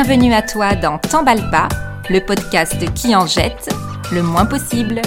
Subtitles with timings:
[0.00, 1.68] Bienvenue à toi dans T'emballe pas,
[2.08, 3.68] le podcast qui en jette
[4.12, 5.02] le moins possible.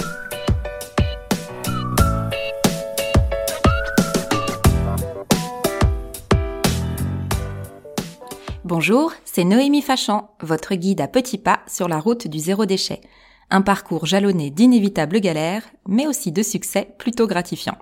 [8.64, 13.00] Bonjour, c'est Noémie Fachan, votre guide à petits pas sur la route du zéro déchet.
[13.48, 17.78] Un parcours jalonné d'inévitables galères, mais aussi de succès plutôt gratifiants.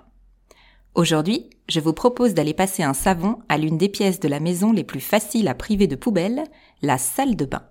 [0.93, 4.73] Aujourd'hui, je vous propose d'aller passer un savon à l'une des pièces de la maison
[4.73, 6.43] les plus faciles à priver de poubelle,
[6.81, 7.63] la salle de bain.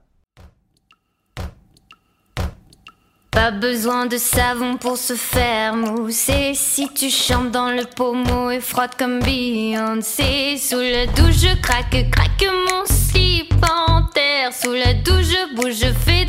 [3.30, 6.52] Pas besoin de savon pour se faire mousser.
[6.54, 10.56] Si tu chantes dans le pommeau et frotte comme Beyoncé.
[10.56, 14.52] Sous la douche je craque, craque mon slip en terre.
[14.52, 16.19] Sous la douche je bouge, je fais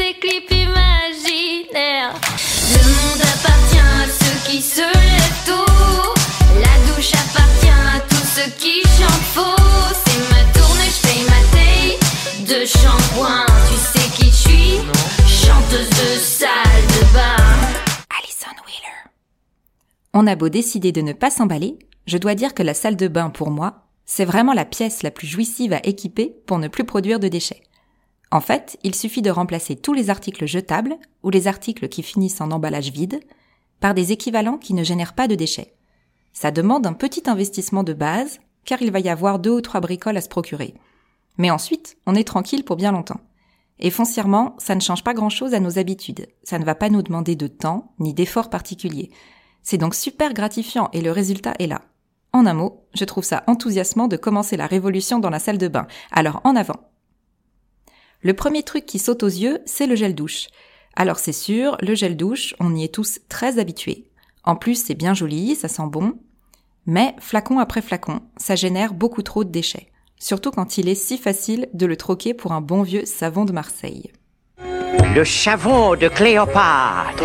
[20.23, 23.07] On a beau décider de ne pas s'emballer, je dois dire que la salle de
[23.07, 26.83] bain, pour moi, c'est vraiment la pièce la plus jouissive à équiper pour ne plus
[26.83, 27.63] produire de déchets.
[28.29, 32.39] En fait, il suffit de remplacer tous les articles jetables ou les articles qui finissent
[32.39, 33.19] en emballage vide
[33.79, 35.73] par des équivalents qui ne génèrent pas de déchets.
[36.33, 39.81] Ça demande un petit investissement de base, car il va y avoir deux ou trois
[39.81, 40.75] bricoles à se procurer.
[41.39, 43.21] Mais ensuite, on est tranquille pour bien longtemps.
[43.79, 46.27] Et foncièrement, ça ne change pas grand-chose à nos habitudes.
[46.43, 49.09] Ça ne va pas nous demander de temps ni d'efforts particuliers.
[49.63, 51.81] C'est donc super gratifiant et le résultat est là.
[52.33, 55.67] En un mot, je trouve ça enthousiasmant de commencer la révolution dans la salle de
[55.67, 55.87] bain.
[56.11, 56.89] Alors en avant.
[58.21, 60.47] Le premier truc qui saute aux yeux, c'est le gel douche.
[60.95, 64.11] Alors c'est sûr, le gel douche, on y est tous très habitués.
[64.43, 66.15] En plus, c'est bien joli, ça sent bon.
[66.85, 69.91] Mais flacon après flacon, ça génère beaucoup trop de déchets.
[70.17, 73.51] Surtout quand il est si facile de le troquer pour un bon vieux savon de
[73.51, 74.11] Marseille.
[74.93, 77.23] Le savon de Cléopâtre.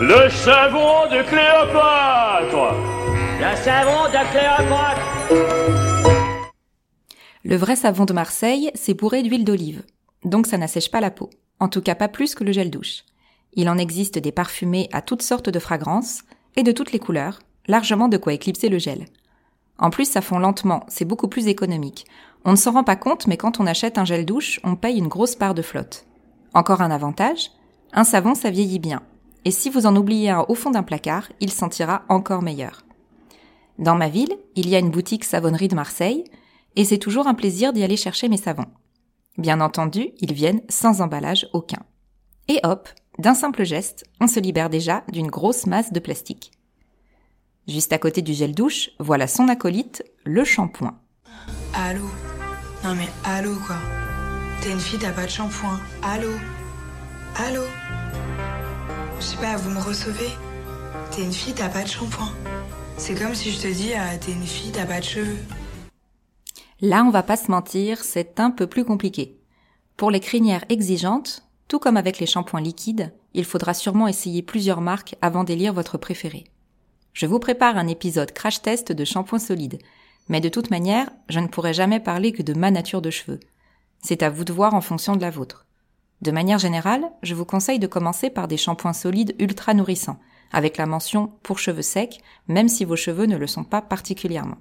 [0.00, 2.74] Le savon de Cléopâtre
[3.38, 5.02] Le savon de Cléopâtre.
[7.44, 9.82] Le vrai savon de Marseille, c'est bourré d'huile d'olive.
[10.24, 11.28] Donc ça n'assèche pas la peau.
[11.60, 13.04] En tout cas pas plus que le gel douche.
[13.52, 16.22] Il en existe des parfumés à toutes sortes de fragrances
[16.56, 19.04] et de toutes les couleurs, largement de quoi éclipser le gel.
[19.78, 22.06] En plus, ça fond lentement, c'est beaucoup plus économique.
[22.46, 24.96] On ne s'en rend pas compte, mais quand on achète un gel douche, on paye
[24.96, 26.06] une grosse part de flotte.
[26.54, 27.50] Encore un avantage,
[27.92, 29.02] un savon, ça vieillit bien.
[29.44, 32.84] Et si vous en oubliez un au fond d'un placard, il sentira encore meilleur.
[33.78, 36.24] Dans ma ville, il y a une boutique savonnerie de Marseille,
[36.76, 38.66] et c'est toujours un plaisir d'y aller chercher mes savons.
[39.38, 41.82] Bien entendu, ils viennent sans emballage aucun.
[42.48, 46.52] Et hop, d'un simple geste, on se libère déjà d'une grosse masse de plastique.
[47.66, 50.98] Juste à côté du gel douche, voilà son acolyte, le shampoing.
[51.74, 52.04] Allô?
[52.84, 53.76] Non mais allô quoi?
[54.62, 55.80] T'es une fille, t'as pas de shampoing.
[56.02, 56.30] Allô?
[57.34, 57.62] Allô?
[59.18, 60.30] Je sais pas, vous me recevez?
[61.10, 62.30] T'es une fille, t'as pas de shampoing.
[62.96, 65.38] C'est comme si je te dis, ah, t'es une fille, t'as pas de cheveux.
[66.80, 69.36] Là, on va pas se mentir, c'est un peu plus compliqué.
[69.96, 74.80] Pour les crinières exigeantes, tout comme avec les shampoings liquides, il faudra sûrement essayer plusieurs
[74.80, 76.44] marques avant d'élire votre préféré.
[77.14, 79.78] Je vous prépare un épisode crash test de shampoing solide,
[80.28, 83.40] mais de toute manière, je ne pourrai jamais parler que de ma nature de cheveux.
[84.02, 85.66] C'est à vous de voir en fonction de la vôtre.
[86.20, 90.18] De manière générale, je vous conseille de commencer par des shampoings solides ultra nourrissants,
[90.52, 94.58] avec la mention pour cheveux secs, même si vos cheveux ne le sont pas particulièrement.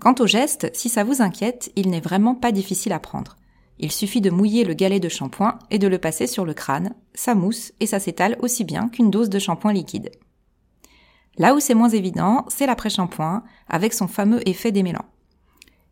[0.00, 3.36] Quant au geste, si ça vous inquiète, il n'est vraiment pas difficile à prendre.
[3.78, 6.94] Il suffit de mouiller le galet de shampoing et de le passer sur le crâne,
[7.14, 10.10] ça mousse et ça s'étale aussi bien qu'une dose de shampoing liquide.
[11.38, 15.06] Là où c'est moins évident, c'est l'après-shampoing, avec son fameux effet démêlant.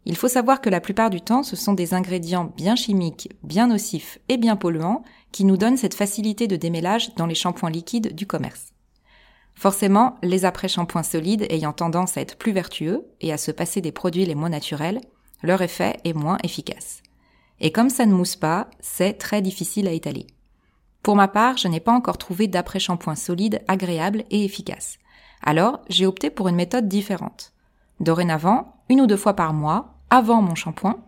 [0.08, 3.66] Il faut savoir que la plupart du temps, ce sont des ingrédients bien chimiques, bien
[3.66, 5.02] nocifs et bien polluants
[5.32, 8.72] qui nous donnent cette facilité de démêlage dans les shampoings liquides du commerce.
[9.54, 13.92] Forcément, les après-shampoings solides ayant tendance à être plus vertueux et à se passer des
[13.92, 15.02] produits les moins naturels,
[15.42, 17.02] leur effet est moins efficace.
[17.60, 20.26] Et comme ça ne mousse pas, c'est très difficile à étaler.
[21.02, 24.96] Pour ma part, je n'ai pas encore trouvé d'après-shampoing solide agréable et efficace.
[25.42, 27.52] Alors, j'ai opté pour une méthode différente.
[28.00, 30.98] Dorénavant, une ou deux fois par mois, avant mon shampoing,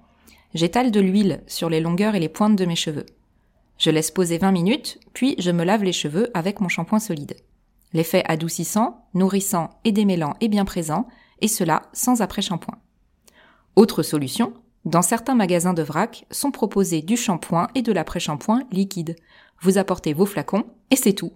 [0.54, 3.06] j'étale de l'huile sur les longueurs et les pointes de mes cheveux.
[3.78, 7.36] Je laisse poser 20 minutes, puis je me lave les cheveux avec mon shampoing solide.
[7.92, 11.08] L'effet adoucissant, nourrissant et démêlant est bien présent,
[11.40, 12.78] et cela sans après-shampoing.
[13.76, 14.52] Autre solution,
[14.84, 19.16] dans certains magasins de vrac sont proposés du shampoing et de l'après-shampoing liquide.
[19.60, 21.32] Vous apportez vos flacons et c'est tout.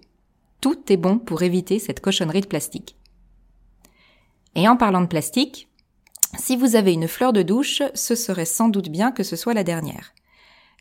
[0.61, 2.97] Tout est bon pour éviter cette cochonnerie de plastique.
[4.55, 5.69] Et en parlant de plastique,
[6.39, 9.55] si vous avez une fleur de douche, ce serait sans doute bien que ce soit
[9.55, 10.15] la dernière.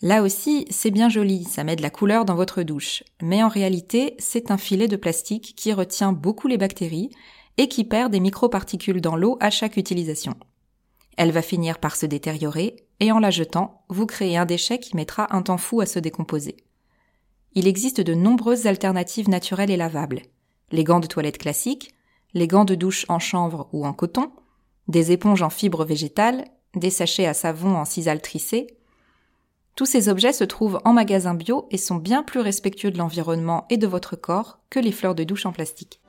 [0.01, 3.47] Là aussi, c'est bien joli, ça met de la couleur dans votre douche, mais en
[3.47, 7.09] réalité, c'est un filet de plastique qui retient beaucoup les bactéries
[7.57, 10.35] et qui perd des microparticules dans l'eau à chaque utilisation.
[11.15, 14.95] Elle va finir par se détériorer, et en la jetant, vous créez un déchet qui
[14.95, 16.57] mettra un temps fou à se décomposer.
[17.53, 20.23] Il existe de nombreuses alternatives naturelles et lavables.
[20.71, 21.93] Les gants de toilette classiques,
[22.33, 24.31] les gants de douche en chanvre ou en coton,
[24.87, 26.45] des éponges en fibres végétales,
[26.75, 28.67] des sachets à savon en sisal trissé.
[29.75, 33.65] Tous ces objets se trouvent en magasin bio et sont bien plus respectueux de l'environnement
[33.69, 35.99] et de votre corps que les fleurs de douche en plastique.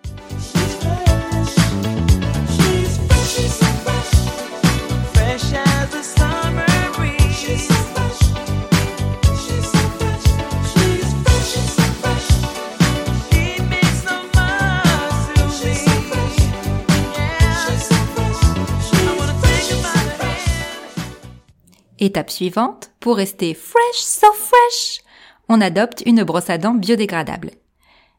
[22.04, 25.00] Étape suivante, pour rester fresh, so fresh,
[25.48, 27.52] on adopte une brosse à dents biodégradable.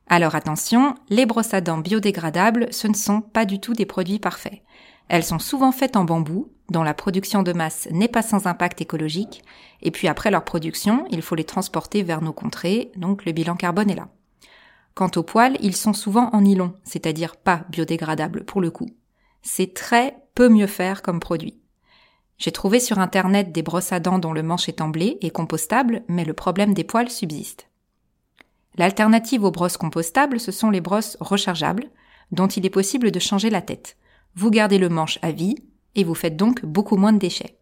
[0.07, 4.17] Alors attention, les brosses à dents biodégradables, ce ne sont pas du tout des produits
[4.17, 4.63] parfaits.
[5.07, 8.81] Elles sont souvent faites en bambou, dont la production de masse n'est pas sans impact
[8.81, 9.43] écologique,
[9.83, 13.55] et puis après leur production, il faut les transporter vers nos contrées, donc le bilan
[13.55, 14.07] carbone est là.
[14.95, 18.89] Quant aux poils, ils sont souvent en nylon, c'est-à-dire pas biodégradables pour le coup.
[19.43, 21.59] C'est très peu mieux faire comme produit.
[22.37, 25.29] J'ai trouvé sur internet des brosses à dents dont le manche est en blé et
[25.29, 27.67] compostable, mais le problème des poils subsiste.
[28.77, 31.89] L'alternative aux brosses compostables, ce sont les brosses rechargeables,
[32.31, 33.95] dont il est possible de changer la tête.
[34.35, 35.55] Vous gardez le manche à vie,
[35.95, 37.57] et vous faites donc beaucoup moins de déchets.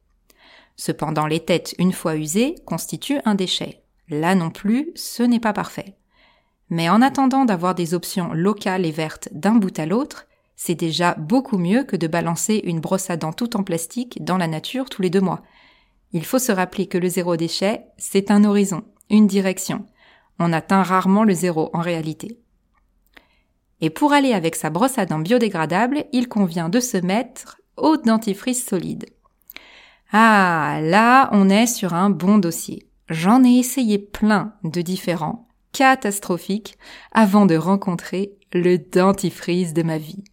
[0.75, 3.84] Cependant, les têtes, une fois usées, constituent un déchet.
[4.10, 5.96] Là non plus, ce n'est pas parfait.
[6.70, 11.15] Mais en attendant d'avoir des options locales et vertes d'un bout à l'autre, c'est déjà
[11.15, 14.89] beaucoup mieux que de balancer une brosse à dents tout en plastique dans la nature
[14.89, 15.41] tous les deux mois.
[16.11, 19.85] Il faut se rappeler que le zéro déchet, c'est un horizon, une direction.
[20.39, 22.39] On atteint rarement le zéro en réalité.
[23.81, 27.97] Et pour aller avec sa brosse à dents biodégradable, il convient de se mettre au
[27.97, 29.05] dentifrice solide.
[30.11, 32.88] Ah, là, on est sur un bon dossier.
[33.09, 36.77] J'en ai essayé plein de différents, catastrophiques,
[37.11, 40.23] avant de rencontrer le dentifrice de ma vie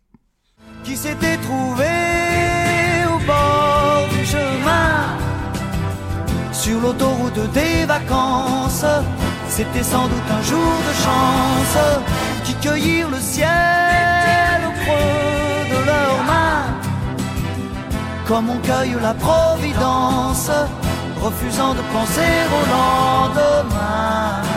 [0.85, 1.87] qui s'était trouvé
[3.07, 5.17] au bord du chemin
[6.53, 8.85] sur l'autoroute des vacances.
[9.49, 11.79] C'était sans doute un jour de chance
[12.45, 16.67] qui cueillirent le ciel au creux de leurs mains,
[18.27, 20.51] comme on cueille la providence,
[21.21, 24.50] refusant de penser au lendemain.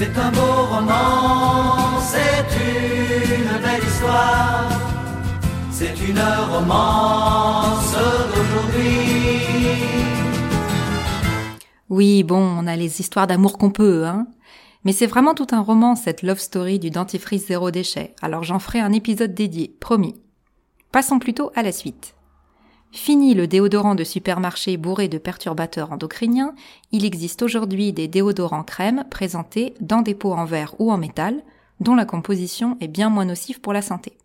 [0.00, 4.70] C'est un beau roman, c'est une belle histoire,
[5.70, 6.18] c'est une
[6.50, 9.76] romance d'aujourd'hui.
[11.90, 14.26] Oui, bon, on a les histoires d'amour qu'on peut, hein.
[14.84, 18.14] Mais c'est vraiment tout un roman, cette love story du dentifrice zéro déchet.
[18.22, 20.14] Alors j'en ferai un épisode dédié, promis.
[20.92, 22.14] Passons plutôt à la suite.
[22.92, 26.54] Fini le déodorant de supermarché bourré de perturbateurs endocriniens,
[26.90, 31.42] il existe aujourd'hui des déodorants crème présentés dans des pots en verre ou en métal,
[31.78, 34.18] dont la composition est bien moins nocive pour la santé.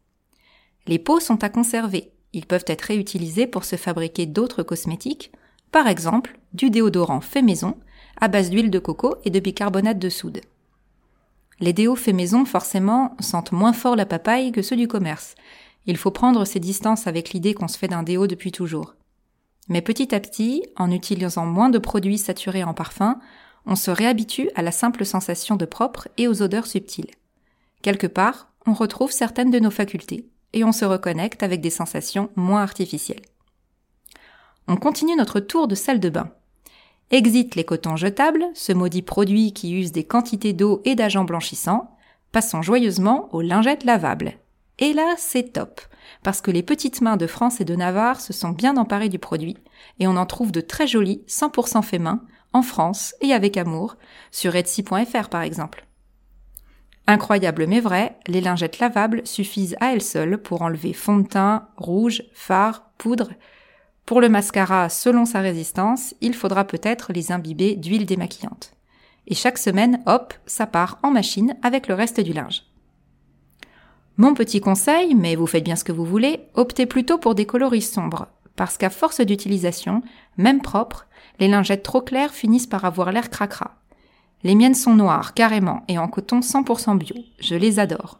[0.87, 2.11] Les pots sont à conserver.
[2.33, 5.31] Ils peuvent être réutilisés pour se fabriquer d'autres cosmétiques,
[5.71, 7.77] par exemple du déodorant fait maison
[8.19, 10.41] à base d'huile de coco et de bicarbonate de soude.
[11.59, 15.35] Les déos fait maison, forcément, sentent moins fort la papaye que ceux du commerce,
[15.87, 18.95] il faut prendre ses distances avec l'idée qu'on se fait d'un déo depuis toujours.
[19.67, 23.19] Mais petit à petit, en utilisant moins de produits saturés en parfum,
[23.65, 27.09] on se réhabitue à la simple sensation de propre et aux odeurs subtiles.
[27.81, 32.29] Quelque part, on retrouve certaines de nos facultés et on se reconnecte avec des sensations
[32.35, 33.23] moins artificielles.
[34.67, 36.31] On continue notre tour de salle de bain.
[37.11, 41.95] Exit les cotons jetables, ce maudit produit qui use des quantités d'eau et d'agents blanchissants.
[42.31, 44.33] Passons joyeusement aux lingettes lavables,
[44.79, 45.81] et là, c'est top,
[46.23, 49.19] parce que les petites mains de France et de Navarre se sont bien emparées du
[49.19, 49.57] produit,
[49.99, 52.21] et on en trouve de très jolis 100% fait main,
[52.53, 53.95] en France et avec amour,
[54.31, 55.85] sur Etsy.fr par exemple.
[57.07, 61.67] Incroyable mais vrai, les lingettes lavables suffisent à elles seules pour enlever fond de teint,
[61.77, 63.29] rouge, fard, poudre.
[64.05, 68.73] Pour le mascara, selon sa résistance, il faudra peut-être les imbiber d'huile démaquillante.
[69.27, 72.63] Et chaque semaine, hop, ça part en machine avec le reste du linge.
[74.17, 77.45] Mon petit conseil, mais vous faites bien ce que vous voulez, optez plutôt pour des
[77.45, 80.03] coloris sombres, parce qu'à force d'utilisation,
[80.37, 81.05] même propres,
[81.39, 83.75] les lingettes trop claires finissent par avoir l'air cracra.
[84.43, 87.15] Les miennes sont noires, carrément, et en coton 100% bio.
[87.39, 88.19] Je les adore.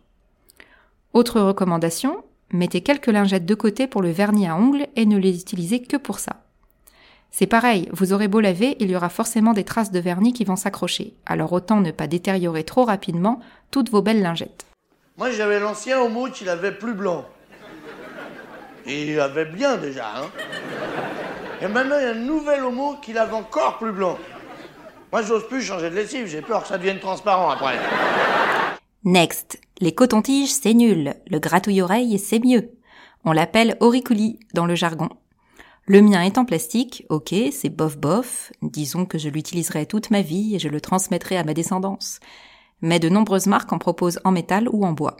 [1.13, 5.39] Autre recommandation, mettez quelques lingettes de côté pour le vernis à ongles et ne les
[5.39, 6.43] utilisez que pour ça.
[7.31, 10.43] C'est pareil, vous aurez beau laver, il y aura forcément des traces de vernis qui
[10.43, 13.39] vont s'accrocher, alors autant ne pas détériorer trop rapidement
[13.71, 14.65] toutes vos belles lingettes.
[15.17, 17.25] Moi, j'avais l'ancien homo qui l'avait plus blanc.
[18.85, 20.29] Il avait bien déjà, hein.
[21.61, 24.17] Et maintenant, il y a un nouvel homo qui l'avait encore plus blanc.
[25.13, 27.77] Moi, j'ose plus changer de lessive, j'ai peur que ça devienne transparent après.
[29.05, 31.15] Next, les cotons-tiges, c'est nul.
[31.27, 32.71] Le gratouille-oreille, c'est mieux.
[33.23, 35.07] On l'appelle auriculi dans le jargon.
[35.85, 40.21] Le mien est en plastique, ok, c'est bof bof, disons que je l'utiliserai toute ma
[40.21, 42.19] vie et je le transmettrai à ma descendance.
[42.81, 45.17] Mais de nombreuses marques en proposent en métal ou en bois.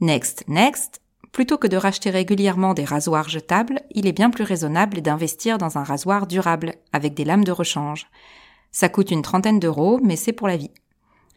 [0.00, 1.00] Next, next,
[1.32, 5.78] plutôt que de racheter régulièrement des rasoirs jetables, il est bien plus raisonnable d'investir dans
[5.78, 8.06] un rasoir durable, avec des lames de rechange.
[8.70, 10.70] Ça coûte une trentaine d'euros, mais c'est pour la vie.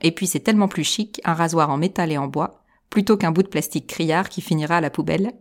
[0.01, 3.31] Et puis c'est tellement plus chic, un rasoir en métal et en bois, plutôt qu'un
[3.31, 5.33] bout de plastique criard qui finira à la poubelle,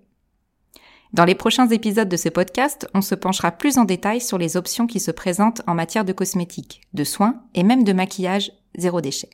[1.13, 4.57] dans les prochains épisodes de ce podcast, on se penchera plus en détail sur les
[4.57, 9.01] options qui se présentent en matière de cosmétiques, de soins et même de maquillage zéro
[9.01, 9.31] déchet.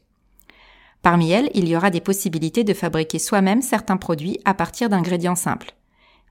[1.07, 5.37] Parmi elles, il y aura des possibilités de fabriquer soi-même certains produits à partir d'ingrédients
[5.37, 5.77] simples.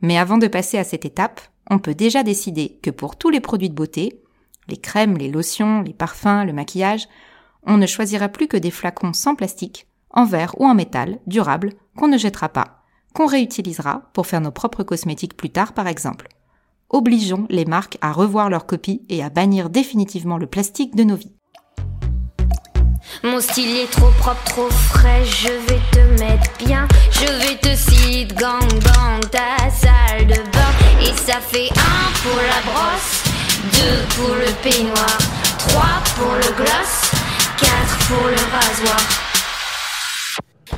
[0.02, 1.40] Mais avant de passer à cette étape,
[1.70, 4.22] on peut déjà décider que pour tous les produits de beauté,
[4.68, 7.08] les crèmes, les lotions, les parfums, le maquillage,
[7.64, 11.72] on ne choisira plus que des flacons sans plastique, en verre ou en métal, durables,
[11.96, 16.28] qu'on ne jettera pas, qu'on réutilisera pour faire nos propres cosmétiques plus tard par exemple.
[16.90, 21.16] Obligeons les marques à revoir leurs copies et à bannir définitivement le plastique de nos
[21.16, 21.35] vies.
[23.24, 26.88] Mon style est trop propre, trop frais, je vais te mettre bien.
[27.12, 30.74] Je vais te citer gang dans ta salle de bain.
[31.02, 33.24] Et ça fait un pour la brosse,
[33.74, 35.18] deux pour le peignoir,
[35.58, 37.12] trois pour le gloss,
[37.58, 39.02] quatre pour le rasoir.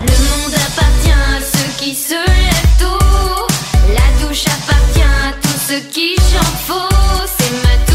[0.02, 3.48] Le monde appartient à ceux qui se lèvent tôt.
[3.94, 7.26] La douche appartient à tous ceux qui chantent faux.
[7.38, 7.87] C'est ma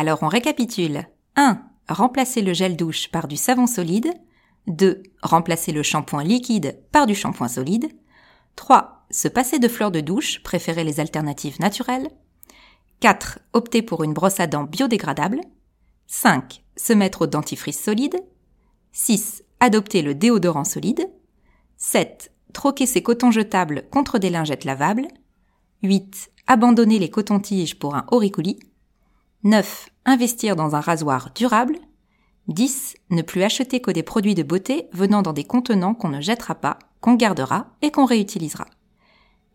[0.00, 1.08] Alors on récapitule.
[1.34, 1.60] 1.
[1.88, 4.06] Remplacer le gel douche par du savon solide.
[4.68, 5.02] 2.
[5.24, 7.88] Remplacer le shampoing liquide par du shampoing solide.
[8.54, 9.06] 3.
[9.10, 12.10] Se passer de fleurs de douche, préférer les alternatives naturelles.
[13.00, 13.40] 4.
[13.54, 15.40] Opter pour une brosse à dents biodégradable.
[16.06, 16.62] 5.
[16.76, 18.20] Se mettre au dentifrice solide.
[18.92, 19.42] 6.
[19.58, 21.10] Adopter le déodorant solide.
[21.76, 22.30] 7.
[22.52, 25.08] Troquer ses cotons jetables contre des lingettes lavables.
[25.82, 26.30] 8.
[26.46, 28.60] Abandonner les cotons-tiges pour un auriculi.
[29.44, 29.88] 9.
[30.04, 31.78] Investir dans un rasoir durable.
[32.48, 32.96] 10.
[33.10, 36.56] Ne plus acheter que des produits de beauté venant dans des contenants qu'on ne jettera
[36.56, 38.66] pas, qu'on gardera et qu'on réutilisera.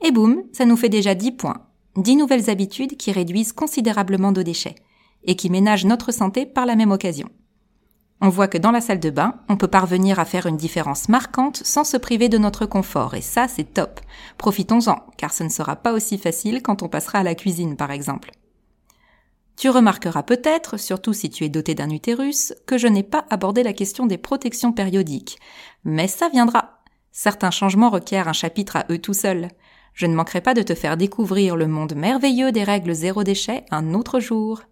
[0.01, 1.65] Et boum, ça nous fait déjà 10 points.
[1.97, 4.75] 10 nouvelles habitudes qui réduisent considérablement nos déchets
[5.25, 7.27] et qui ménagent notre santé par la même occasion.
[8.21, 11.09] On voit que dans la salle de bain, on peut parvenir à faire une différence
[11.09, 13.99] marquante sans se priver de notre confort, et ça c'est top.
[14.37, 17.91] Profitons-en, car ce ne sera pas aussi facile quand on passera à la cuisine par
[17.91, 18.31] exemple.
[19.63, 23.63] Tu remarqueras peut-être, surtout si tu es doté d'un utérus, que je n'ai pas abordé
[23.63, 25.39] la question des protections périodiques.
[25.85, 26.81] Mais ça viendra.
[27.13, 29.47] Certains changements requièrent un chapitre à eux tout seuls.
[29.93, 33.63] Je ne manquerai pas de te faire découvrir le monde merveilleux des règles zéro déchet
[33.71, 34.63] un autre jour.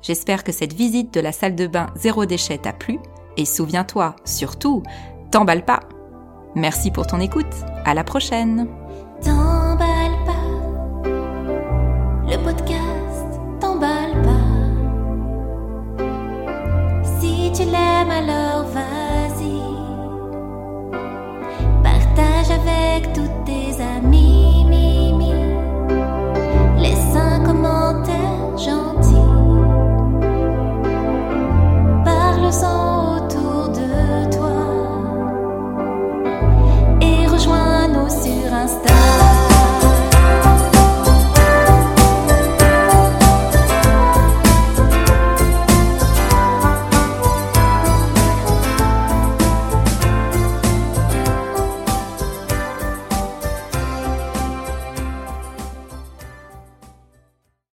[0.00, 2.98] J'espère que cette visite de la salle de bain zéro déchet t'a plu,
[3.36, 4.82] et souviens-toi, surtout,
[5.30, 5.80] t'emballe pas.
[6.54, 7.44] Merci pour ton écoute,
[7.84, 8.68] à la prochaine.